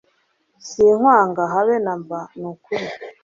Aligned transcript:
sinkwanga 0.69 1.41
habe 1.53 1.75
namba 1.83 2.19
nukuri 2.39 2.87